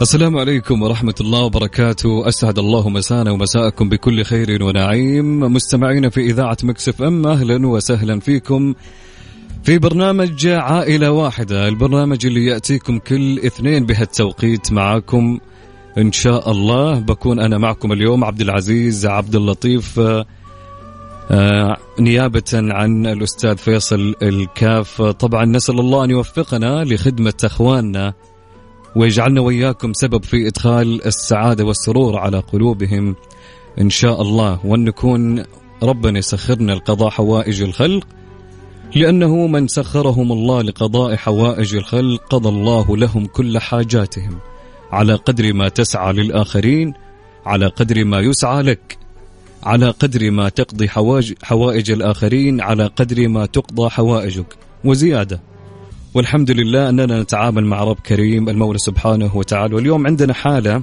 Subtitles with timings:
[0.00, 2.28] السلام عليكم ورحمة الله وبركاته.
[2.28, 5.40] أسعد الله مسانا ومساءكم بكل خير ونعيم.
[5.40, 8.74] مستمعين في إذاعة مكسف أم أهلا وسهلا فيكم
[9.64, 11.68] في برنامج عائلة واحدة.
[11.68, 15.38] البرنامج اللي يأتيكم كل اثنين بهالتوقيت معاكم
[15.98, 16.98] إن شاء الله.
[16.98, 20.00] بكون أنا معكم اليوم عبد العزيز عبد اللطيف
[21.30, 25.02] آه، نيابة عن الأستاذ فيصل الكاف.
[25.02, 28.14] طبعا نسأل الله أن يوفقنا لخدمة أخواننا
[28.96, 33.16] ويجعلنا وإياكم سبب في إدخال السعادة والسرور على قلوبهم
[33.80, 34.66] إن شاء الله.
[34.66, 35.44] وأن نكون
[35.82, 38.06] ربنا يسخرنا لقضاء حوائج الخلق
[38.96, 44.38] لأنه من سخرهم الله لقضاء حوائج الخلق قضى الله لهم كل حاجاتهم.
[44.90, 46.94] على قدر ما تسعى للآخرين
[47.46, 48.98] على قدر ما يسعى لك.
[49.62, 50.88] على قدر ما تقضي
[51.42, 54.56] حوائج الآخرين على قدر ما تقضى حوائجك.
[54.84, 55.40] وزيادة
[56.14, 59.74] والحمد لله أننا نتعامل مع رب كريم المولى سبحانه وتعالى.
[59.74, 60.82] واليوم عندنا حالة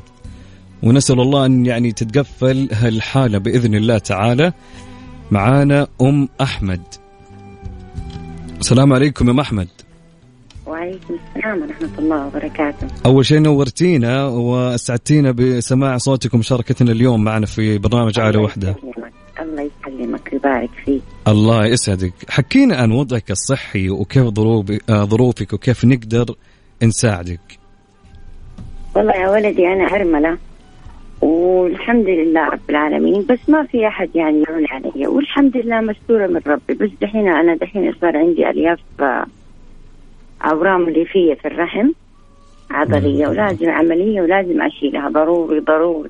[0.83, 4.53] ونسأل الله أن يعني تتقفل هالحالة بإذن الله تعالى.
[5.31, 6.81] معانا أم أحمد.
[8.59, 9.67] السلام عليكم يا أم أحمد.
[10.67, 12.87] وعليكم السلام ورحمة الله وبركاته.
[13.05, 19.16] أول شيء نورتينا وأسعدتينا بسماع صوتكم مشاركتنا اليوم معنا في برنامج عائلة واحدة يسلمك.
[20.47, 22.13] ويبارك فيك الله يسعدك.
[22.29, 26.25] حكينا عن وضعك الصحي وكيف ظروف- آه، ظروفك وكيف نقدر
[26.83, 27.39] نساعدك.
[28.95, 30.37] والله يا ولدي أنا أرملة
[31.21, 33.25] والحمد لله رب العالمين.
[33.29, 36.73] بس ما في أحد يعني يعون علي والحمد لله مستورة من ربي.
[36.73, 39.25] بس دحين أنا دحين صار عندي ألياف آه،
[40.45, 41.89] أورام ليفية في الرحم
[42.71, 45.09] عضلية ولازم عملية ولازم أشيلها.
[45.09, 46.09] ضروري ضروري.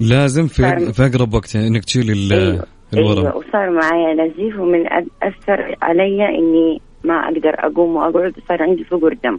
[0.00, 2.66] لازم في في أقرب وقت إنك تشيل ال- أيوة.
[2.94, 3.18] الورم.
[3.18, 4.86] أيوة وصار معايا نزيف ومن
[5.22, 9.38] أثر علي إني ما أقدر أقوم وأقعد صار عندي فقر دم.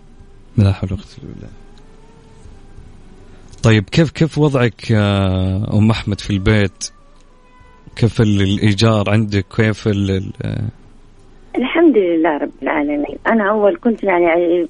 [0.58, 1.50] لا حول ولا قوة بالله.
[3.63, 5.28] طيب كيف كيف وضعك يا
[5.74, 6.91] أم أحمد في البيت؟
[7.96, 10.68] كيف ال- الإيجار عندك؟ كيف ال- ال-
[11.57, 13.18] الحمد لله رب العالمين.
[13.28, 14.28] أنا أول كنت يعني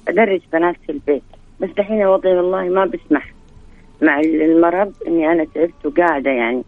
[0.08, 1.22] أدرس بنات في البيت
[1.60, 3.32] بس دحين وضعي والله ما بسمح
[4.02, 6.62] مع المرض إني أنا تعبت وقاعدة يعني.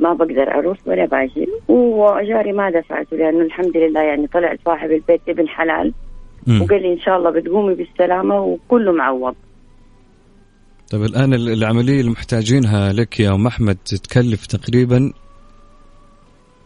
[0.00, 1.46] ما بقدر أروح ولا باجي.
[1.68, 5.92] وأجاري ما دفعته لأنه الحمد لله يعني طلع صاحب البيت ابن حلال.
[6.62, 9.34] وقال لي إن شاء الله بتقومي بالسلامة وكله معوض.
[10.92, 15.12] طيب الآن ال- العملية اللي محتاجينها لك يا أم أحمد تتكلف تقريبا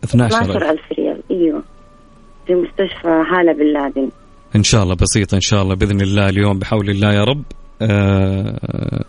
[0.05, 1.22] 12 12000 ريال.
[1.31, 1.62] أيوه.
[2.47, 4.09] في مستشفى هالة بن لادن.
[4.56, 7.43] إن شاء الله بسيطة إن شاء الله بإذن الله اليوم بحول الله يا رب.
[7.83, 9.05] آه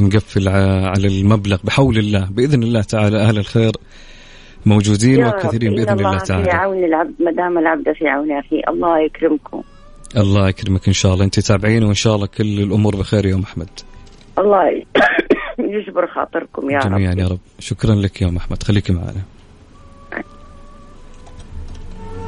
[0.00, 0.48] نقفل
[0.88, 3.72] على المبلغ بحول الله بإذن الله تعالى أهل الخير
[4.66, 6.50] موجودين وكثيرين بإذن الله الله في تعالى.
[6.50, 9.62] عون العبد ما دام العبد في عون أخيه الله يكرمكم.
[10.16, 11.24] الله يكرمك إن شاء الله.
[11.24, 13.68] أنت تابعين وإن شاء الله كل الأمور بخير يا أم أحمد.
[14.38, 14.82] الله
[15.76, 17.38] يجبر خاطركم يا جميعا رب يا رب.
[17.58, 18.62] شكرا لك يا أم أحمد.
[18.62, 19.22] خليكي معنا.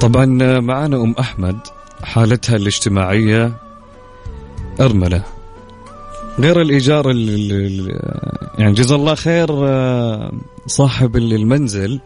[0.01, 0.27] طبعا
[0.61, 1.59] معنا أم أحمد
[2.03, 3.53] حالتها الاجتماعية
[4.81, 5.38] أرملة.
[6.39, 8.01] غير الإيجار ال- ال- ال-
[8.59, 10.33] يعني جزا الله خير آه،
[10.67, 12.01] صاحب المنزل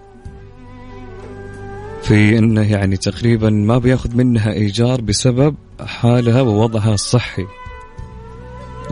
[2.03, 7.45] في إنه يعني تقريبا ما بيأخذ منها إيجار بسبب حالها ووضعها الصحي.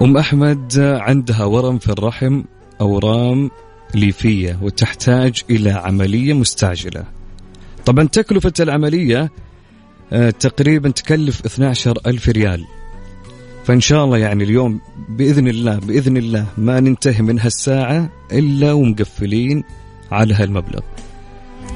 [0.02, 2.42] أم أحمد عندها ورم في الرحم
[2.80, 3.50] أورام
[3.94, 7.04] ليفية وتحتاج إلى عملية مستعجلة.
[7.86, 9.30] طبعا تكلفة العملية
[10.12, 12.64] آه، تقريبا تكلف 12 ألف ريال.
[13.70, 19.64] فإن شاء الله يعني اليوم بإذن الله بإذن الله ما ننتهي من هالساعة إلا ومقفلين
[20.12, 20.80] على هالمبلغ.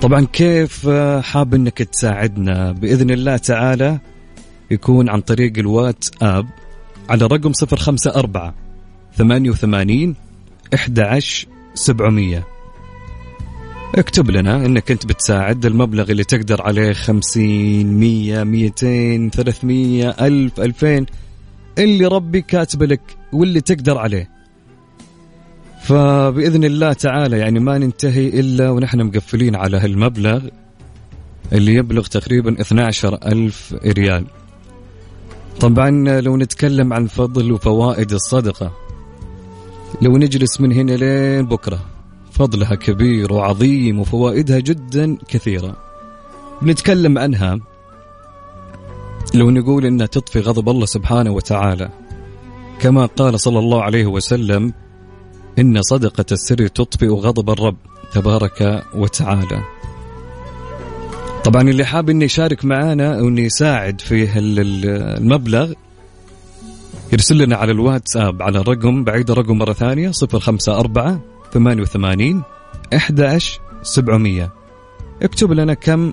[0.02, 0.88] طبعا كيف
[1.22, 3.98] حاب إنك تساعدنا؟ بإذن الله تعالى
[4.70, 6.46] يكون عن طريق الواتس اب
[7.08, 8.52] على رقم 054
[9.16, 10.14] 88
[10.74, 12.44] 11 700
[13.94, 21.06] اكتب لنا إنك أنت بتساعد المبلغ اللي تقدر عليه 50 100 200 300 1000 2000
[21.78, 23.00] اللي ربي كاتب لك
[23.32, 24.30] واللي تقدر عليه.
[25.82, 30.48] فبإذن الله تعالى يعني ما ننتهي إلا ونحن مقفلين على هالمبلغ
[31.52, 34.24] اللي يبلغ تقريبا 12 ألف ريال.
[35.60, 38.72] طبعا لو نتكلم عن فضل وفوائد الصدقة
[40.02, 41.80] لو نجلس من هنا لين بكرة
[42.32, 45.76] فضلها كبير وعظيم وفوائدها جدا كثيرة.
[46.62, 47.58] نتكلم عنها
[49.34, 51.90] لو نقول إنها تطفي غضب الله سبحانه وتعالى
[52.80, 54.72] كما قال صلى الله عليه وسلم
[55.58, 57.76] إن صدقة السر تطفئ غضب الرب
[58.12, 59.62] تبارك وتعالى.
[61.44, 65.72] طبعا اللي حاب انه يشارك معنا أو انه يساعد في المبلغ
[67.12, 71.20] يرسل لنا على الواتساب على الرقم بعيد الرقم مرة ثانية 054
[71.52, 72.42] 88
[72.94, 74.52] 11 700
[75.22, 76.12] اكتب لنا كم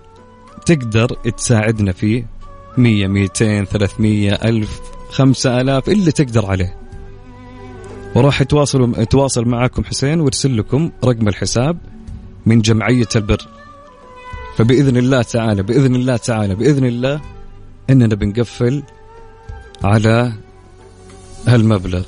[0.65, 1.07] تقدر
[1.37, 2.40] تساعدنا فيه.
[2.77, 6.75] 100 200 300 ألف 5000 اللي تقدر عليه.
[8.15, 11.77] وراح يتواصل يتواصل معاكم حسين ويرسل لكم رقم الحساب
[12.45, 13.47] من جمعية البر.
[14.57, 17.21] فبإذن الله تعالى بإذن الله تعالى بإذن الله
[17.89, 18.83] إننا بنقفل
[19.83, 20.33] على
[21.47, 22.03] هالمبلغ.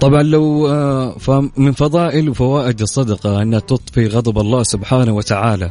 [0.00, 5.70] طبعا لو آه، من فضائل وفوائد الصدقة أنها تطفي غضب الله سبحانه وتعالى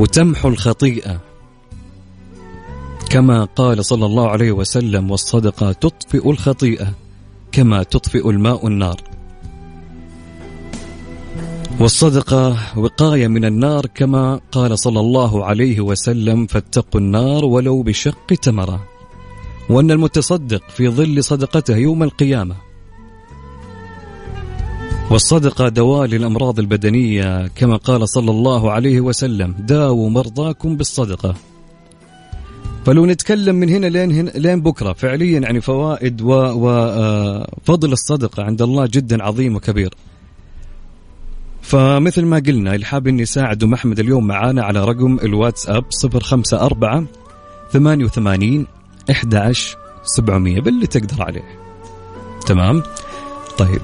[0.00, 1.31] وتمحو الخطيئة.
[3.12, 6.92] كما قال صلى الله عليه وسلم والصدقة تطفئ الخطيئة
[7.52, 9.00] كما تطفئ الماء النار.
[11.80, 18.84] والصدقة وقاية من النار كما قال صلى الله عليه وسلم فاتقوا النار ولو بشق تمرة.
[19.70, 22.56] وأن المتصدق في ظل صدقته يوم القيامة.
[25.10, 31.34] والصدقة دواء للأمراض البدنية كما قال صلى الله عليه وسلم داووا مرضاكم بالصدقة.
[32.86, 38.62] فلو نتكلم من هنا لين هنا لين بكرة فعليا يعني فوائد وفضل آه، الصدقة عند
[38.62, 39.94] الله جدا عظيم وكبير.
[41.62, 47.06] فمثل ما قلنا اللي حاب إني اساعد أم أحمد اليوم معانا على رقم الواتساب 054
[47.72, 48.66] 88
[49.10, 51.58] 11 700 باللي تقدر عليه.
[52.46, 52.82] تمام؟
[53.58, 53.80] طيب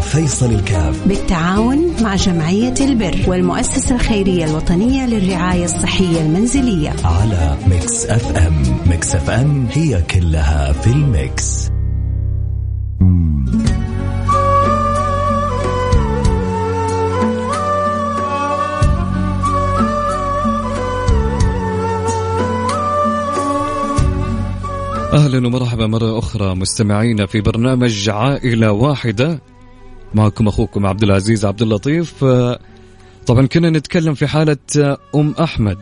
[0.00, 1.08] فيصل الكاف.
[1.08, 6.94] بالتعاون مع جمعية البر والمؤسسة الخيرية الوطنية للرعاية الصحية المنزلية.
[7.04, 11.70] على Mix FM Mix FM هي كلها في ال mix.
[25.12, 29.49] أهلا ومرحبا مرة أخرى مستمعينا في برنامج عائلة واحدة.
[30.14, 32.24] معكم أخوكم عبد العزيز عبد اللطيف.
[32.24, 32.58] آه،
[33.26, 35.78] طبعا كنا نتكلم في حالة آه، أم أحمد.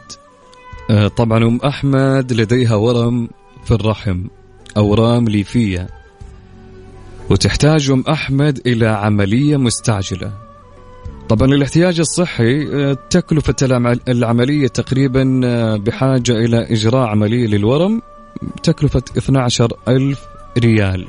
[0.91, 3.29] آه، طبعا أم أحمد لديها ورم
[3.65, 4.25] في الرحم
[4.77, 5.89] اورام ليفيه
[7.31, 10.33] وتحتاج أم أحمد إلى عملية مستعجلة.
[11.29, 13.55] طبعا الاحتياج الصحي تكلفة
[14.09, 15.41] العملية تقريبا
[15.77, 18.03] بحاجة إلى إجراء عملية للورم
[18.63, 20.21] تكلفة 12 ألف
[20.59, 21.07] ريال.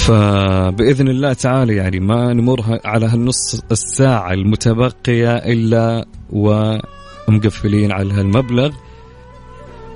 [0.00, 8.70] فبإذن الله تعالى يعني ما نمر على هالنص الساعة المتبقية إلا ومقفلين على هالمبلغ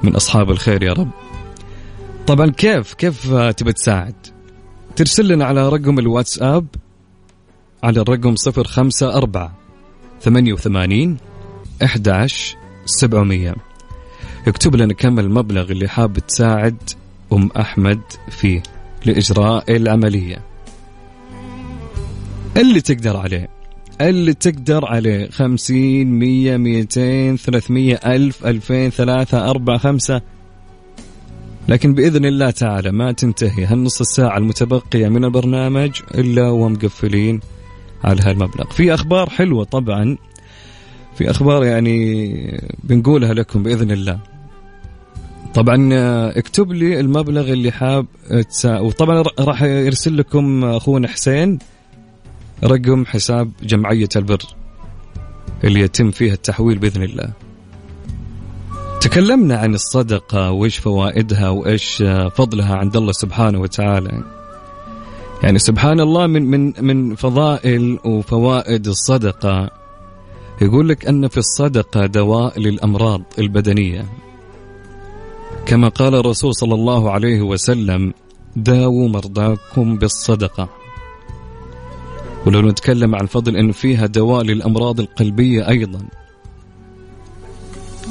[0.02, 1.10] من أصحاب الخير يا رب.
[2.26, 4.14] طبعا كيف كيف تبي تساعد؟
[4.96, 6.66] ترسل لنا على رقم الواتساب
[7.82, 9.50] على الرقم 054
[10.20, 11.16] 88
[11.82, 13.54] 11 700
[14.48, 16.76] اكتب لنا كم المبلغ اللي حاب تساعد
[17.32, 18.62] أم أحمد فيه
[19.06, 20.36] لإجراء العملية.
[22.56, 23.48] اللي تقدر عليه.
[24.00, 25.30] اللي تقدر عليه.
[25.30, 30.20] خمسين مية ميتين ثلاثمية ألف ألفين ثلاثة أربعة خمسة.
[31.68, 37.40] لكن بإذن الله تعالى ما تنتهي هالنص الساعة المتبقية من البرنامج إلا ومقفلين
[38.04, 38.70] على هالمبلغ.
[38.70, 40.16] في أخبار حلوة طبعا.
[41.14, 44.33] في أخبار يعني بنقولها لكم بإذن الله.
[45.54, 48.06] طبعا آه، اكتب لي المبلغ اللي حاب
[48.50, 48.78] تسا...
[48.78, 51.58] وطبعا راح يرسل لكم أخونا حسين
[52.64, 54.42] رقم حساب جمعية البر
[55.64, 57.30] اللي يتم فيها التحويل بإذن الله.
[59.00, 64.22] تكلمنا عن الصدقة وإيش فوائدها وإيش آه، فضلها عند الله سبحانه وتعالى.
[65.42, 69.70] يعني سبحان الله من من من فضائل وفوائد الصدقة
[70.62, 74.04] يقول لك أن في الصدقة دواء للأمراض البدنية
[75.66, 78.12] كما قال الرسول صلى الله عليه وسلم
[78.56, 80.68] داووا مرضاكم بالصدقة.
[82.46, 86.08] ولو نتكلم عن فضل أن فيها دواء للأمراض القلبية أيضا.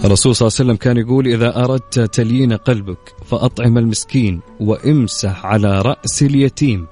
[0.05, 5.81] الرسول صلى الله عليه وسلم كان يقول إذا أردت تليين قلبك فأطعم المسكين وامسح على
[5.81, 6.87] رأس اليتيم.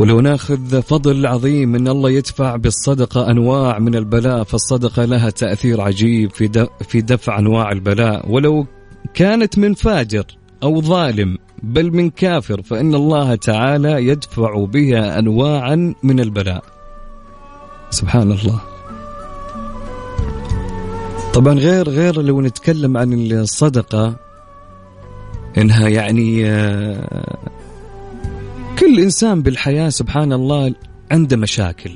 [0.00, 6.30] ولو ناخذ فضل عظيم من الله يدفع بالصدقة أنواع من البلاء فالصدقة لها تأثير عجيب
[6.30, 8.32] في في دفع أنواع البلاء.
[8.32, 8.66] ولو
[9.14, 10.24] كانت من فاجر
[10.62, 16.64] أو ظالم بل من كافر فإن الله تعالى يدفع بها أنواعا من البلاء.
[17.90, 18.60] سبحان الله.
[21.34, 24.16] طبعا غير غير لو نتكلم عن الصدقة
[25.58, 27.36] إنها يعني آه،
[28.78, 30.74] كل إنسان بالحياة سبحان الله
[31.10, 31.90] عنده مشاكل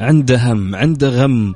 [0.00, 1.54] عنده هم عنده غم.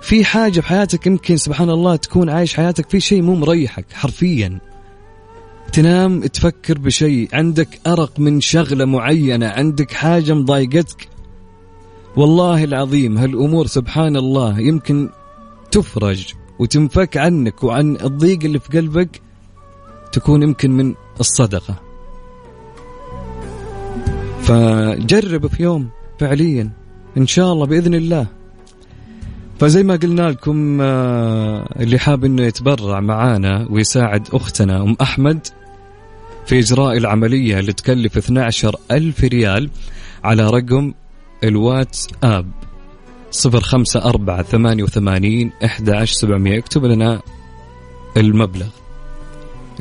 [0.00, 4.58] في حاجة في حياتك يمكن سبحان الله تكون عايش حياتك في شيء مو مريحك حرفيا.
[5.72, 11.08] تنام تفكر بشيء عندك أرق من شغلة معينة عندك حاجة مضايقتك.
[12.16, 15.08] والله العظيم هالأمور سبحان الله يمكن
[15.70, 19.20] تفرج وتنفك عنك وعن الضيق اللي في قلبك
[20.12, 21.93] تكون يمكن من الصدقة.
[24.44, 25.88] فجرب في يوم
[26.20, 26.70] فعليا
[27.16, 28.26] إن شاء الله بإذن الله.
[29.60, 35.46] فزي ما قلنا لكم آه، اللي حاب إنه يتبرع معانا ويساعد أختنا أم أحمد
[36.46, 39.70] في إجراء العملية اللي تكلف 12 ألف ريال
[40.24, 40.94] على رقم
[41.44, 42.08] الواتس
[45.64, 46.58] إحدى عشر سبعمية.
[46.58, 47.20] اكتب لنا
[48.16, 48.68] المبلغ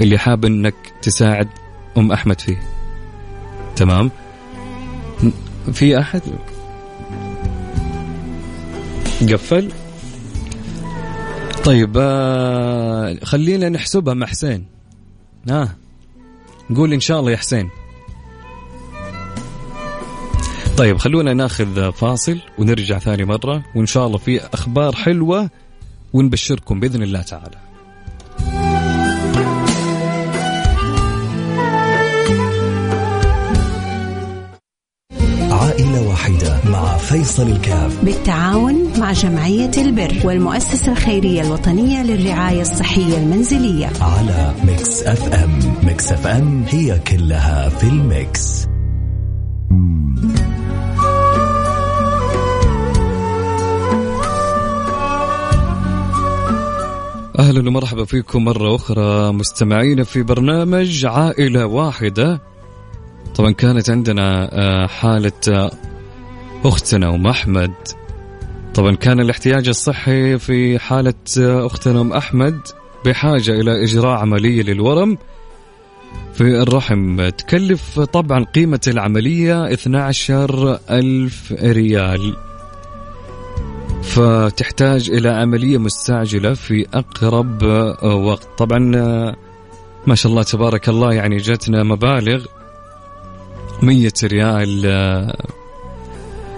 [0.01, 1.47] اللي حاب إنك تساعد
[1.97, 2.61] أم أحمد فيه.
[3.75, 4.11] تمام؟
[5.73, 6.21] في أحد؟
[9.29, 9.71] قفل.
[11.63, 14.65] طيب آه خلينا نحسبها مع حسين.
[15.49, 15.69] ها آه.
[16.69, 17.69] نقول إن شاء الله يا حسين.
[20.77, 25.49] طيب خلونا ناخذ فاصل ونرجع ثاني مرة وإن شاء الله في أخبار حلوة
[26.13, 27.72] ونبشركم بإذن الله تعالى.
[37.13, 38.03] فيصل الكاف.
[38.05, 43.89] بالتعاون مع جمعية البر والمؤسسة الخيرية الوطنية للرعاية الصحية المنزلية.
[44.01, 45.59] على Mix FM.
[45.83, 48.67] Mix FM هي كلها في ال mix.
[57.39, 62.41] أهلا ومرحبا فيكم مرة أخرى مستمعين في برنامج عائلة واحدة.
[63.35, 65.71] طبعا كانت عندنا آه، حالة آه،
[66.65, 67.73] أختنا أم أحمد.
[68.73, 72.59] طبعا كان الاحتياج الصحي في حالة أختنا أم أحمد
[73.05, 75.17] بحاجة إلى إجراء عملية للورم
[76.33, 77.29] في الرحم.
[77.29, 82.35] تكلف طبعا قيمة العملية 12 ألف ريال.
[84.03, 87.63] فتحتاج إلى عملية مستعجلة في أقرب
[88.03, 88.47] وقت.
[88.57, 88.79] طبعا
[90.07, 92.45] ما شاء الله تبارك الله يعني جاتنا مبالغ
[93.81, 94.85] مية ريال.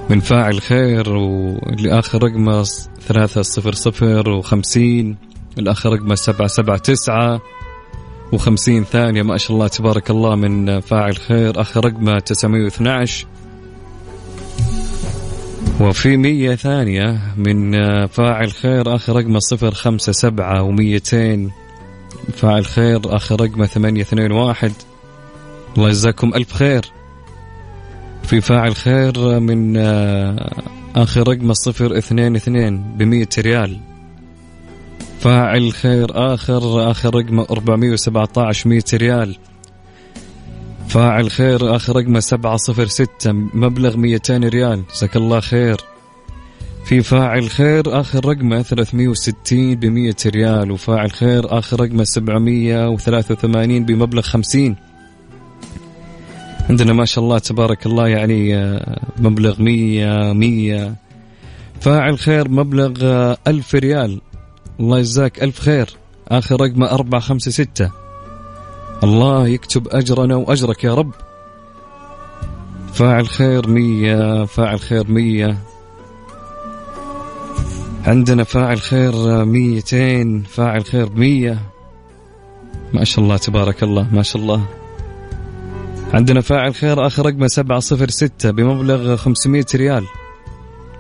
[0.10, 2.64] من فاعل خير واللي آخر رقمه
[3.08, 5.18] ثلاثة صفر صفر وخمسين
[5.60, 7.42] الآخر رقمه سبعة سبعة تسعة
[8.32, 9.24] وخمسين ثانية.
[9.24, 13.26] ما شاء الله تبارك الله من فاعل خير آخر رقمه تسعمية واثناش
[15.82, 17.72] وفي مية ثانية من
[18.08, 21.52] فاعل خير آخر رقمه صفر خمسة سبعة وميتين.
[22.34, 24.72] فاعل خير آخر رقمه ثمانية اثنين واحد.
[25.78, 26.95] الله يجزاكم ألف خير.
[28.26, 30.52] في فاعل خير من آه،
[30.96, 33.80] آخر رقم صفر اثنين اثنين بمية ريال.
[35.20, 39.38] فاعل خير آخر آخر رقم 417 مية ريال.
[40.88, 44.84] فاعل خير آخر رقمه 706 مبلغ 200 ريال.
[44.96, 45.78] جزاك الله خير.
[46.86, 50.72] في فاعل خير آخر رقمه 360 ب 100 ريال.
[50.72, 54.76] وفاعل خير آخر رقمه 783 بمبلغ 50
[56.70, 60.96] عندنا ما شاء الله تبارك الله يعني آه، مبلغ مية مية.
[61.80, 64.22] فاعل خير مبلغ آه، ألف ريال.
[64.80, 65.90] الله يجزاك ألف خير.
[66.28, 67.92] آخر رقمه أربعة خمسة ستة.
[69.04, 71.12] الله يكتب أجرنا وأجرك يا رب.
[72.94, 75.58] فاعل خير مية فاعل خير مية.
[78.06, 81.60] عندنا فاعل خير ميتين فاعل خير مية.
[82.94, 84.85] ما شاء الله تبارك الله ما شاء الله.
[86.16, 90.04] عندنا فاعل خير آخر رقمه سبعة صفر ستة بمبلغ خمسمية ريال.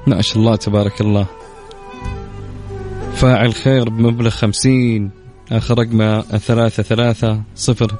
[0.07, 1.25] ما شاء الله تبارك الله.
[3.15, 5.11] فاعل خير بمبلغ خمسين
[5.51, 7.91] آخر رقمه ثلاثة ثلاثة صفر.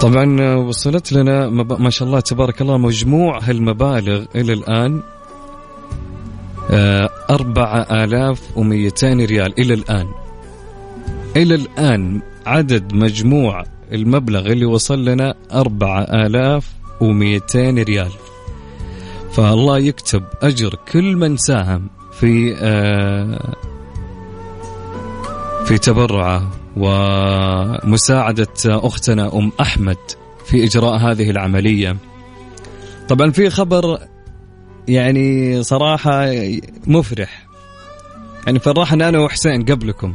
[0.00, 5.02] طبعا وصلت لنا ما شاء الله تبارك الله مجموع هالمبالغ إلى الآن
[6.70, 9.60] آه، أربعة آلاف وميتين ريال.
[9.60, 10.08] إلى الآن.
[11.36, 18.10] إلى الآن عدد مجموع المبلغ اللي وصل لنا أربعة آلاف وميتين ريال.
[19.32, 23.54] فالله يكتب أجر كل من ساهم في آه،
[25.64, 29.96] في تبرعه ومساعدة أختنا أم أحمد
[30.46, 31.96] في إجراء هذه العملية.
[33.08, 33.98] طبعا في خبر
[34.88, 36.26] يعني صراحة
[36.86, 37.46] مفرح.
[38.46, 40.14] يعني فرحنا أنا وحسين قبلكم.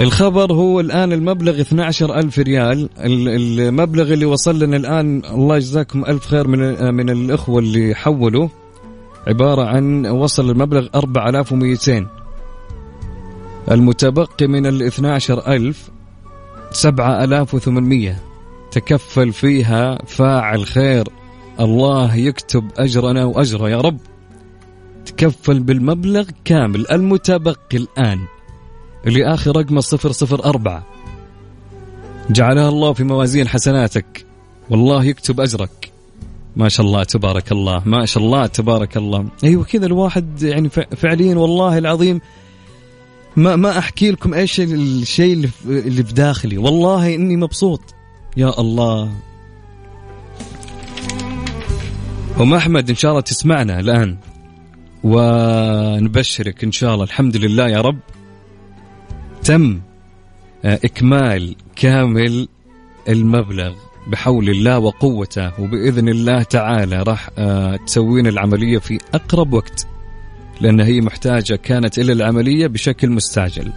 [0.00, 2.88] الخبر هو الآن المبلغ 12 ألف ريال.
[2.98, 8.48] المبلغ اللي وصل لنا الآن الله يجزاكم ألف خير من, من الإخوة اللي حولوا.
[9.26, 12.06] عبارة عن وصل المبلغ 4200
[13.70, 15.90] المتبقي من ال 12 ألف
[16.70, 18.16] 7800
[18.70, 21.08] تكفل فيها فاعل خير.
[21.60, 23.98] الله يكتب أجرنا وأجره يا رب.
[25.06, 26.90] تكفل بالمبلغ كامل.
[26.90, 28.18] المتبقي الآن.
[29.06, 30.86] اللي آخر رقمه صفر صفر أربعة.
[32.30, 34.26] جعلها الله في موازين حسناتك.
[34.70, 35.92] والله يكتب أجرك.
[36.56, 37.82] ما شاء الله تبارك الله.
[37.86, 39.28] ما شاء الله تبارك الله.
[39.44, 42.20] أيوة كذا الواحد يعني فعليا والله العظيم
[43.36, 46.58] ما ما أحكي لكم إيش الشيء اللي اللي داخلي.
[46.58, 47.80] والله إني مبسوط.
[48.36, 49.12] يا الله.
[52.40, 54.16] أم أحمد إن شاء الله تسمعنا الآن.
[55.04, 57.04] ونبشرك إن شاء الله.
[57.04, 57.98] الحمد لله يا رب.
[59.46, 59.80] تم
[60.64, 62.48] آه، إكمال كامل
[63.08, 63.74] المبلغ
[64.06, 69.86] بحول الله وقوته وبإذن الله تعالى راح آه، تسوين العملية في أقرب وقت
[70.60, 73.72] لأن هي محتاجة كانت إلى العملية بشكل مستعجل.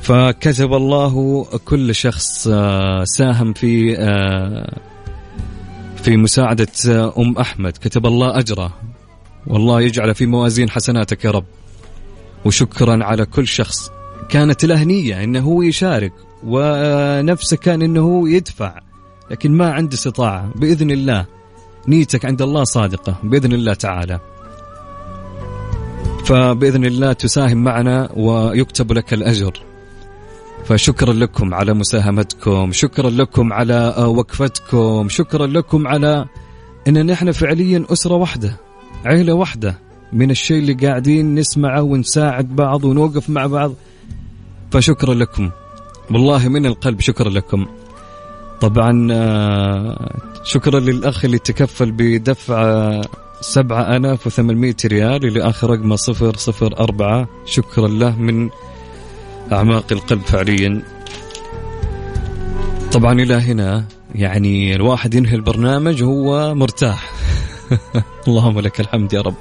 [0.00, 3.96] فكتب الله كل شخص آه، ساهم في
[5.96, 7.72] في مساعدة أم أحمد.
[7.72, 8.72] كتب الله أجره.
[9.46, 11.44] والله يجعل في موازين حسناتك يا رب.
[12.44, 13.99] وشكرا على كل شخص.
[14.28, 16.12] كانت له نية أنه هو يشارك
[16.44, 18.80] ونفسه كان أنه هو يدفع
[19.30, 20.50] لكن ما عنده استطاعة.
[20.54, 21.26] بإذن الله
[21.88, 23.16] نيتك عند الله صادقة.
[23.22, 24.20] بإذن الله تعالى.
[26.24, 29.62] فبإذن الله تساهم معنا ويكتب لك الأجر.
[30.64, 36.26] فشكرا لكم على مساهمتكم شكرا لكم على وقفتكم شكرا لكم على
[36.88, 38.56] إن نحن فعليا أسرة واحدة
[39.04, 39.78] عيلة واحدة
[40.12, 43.74] من الشيء اللي قاعدين نسمعه ونساعد بعض ونوقف مع بعض.
[44.70, 45.50] فشكرا لكم.
[46.10, 47.66] والله من القلب شكرا لكم.
[48.60, 53.00] طبعا آه، شكرا للأخ اللي تكفل بدفع
[53.40, 57.28] سبعة آلاف وثمانمائة ريال اللي آخر رقمه صفر صفر أربعة.
[57.46, 58.50] شكرا له من
[59.52, 60.82] أعماق القلب فعليا.
[62.92, 67.12] طبعا إلى هنا يعني الواحد ينهي البرنامج وهو مرتاح.
[68.28, 69.34] اللهم لك الحمد يا رب.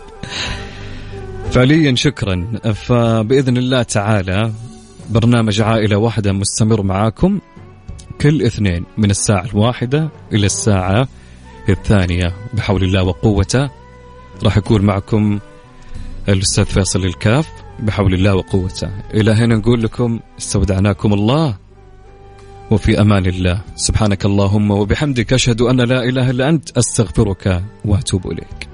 [1.51, 2.47] فعليا شكرا.
[2.73, 4.51] فبإذن الله تعالى
[5.09, 7.39] برنامج عائلة واحدة مستمر معاكم
[8.21, 11.07] كل اثنين من الساعة الواحدة إلى الساعة
[11.69, 13.69] الثانية بحول الله وقوته.
[14.43, 15.39] راح يكون معكم
[16.29, 18.89] الأستاذ فيصل الكاف بحول الله وقوته.
[19.13, 21.57] إلى هنا نقول لكم استودعناكم الله
[22.71, 23.61] وفي أمان الله.
[23.75, 28.68] سبحانك اللهم وبحمدك أشهد أن لا إله إلا أنت أستغفرك وأتوب إليك.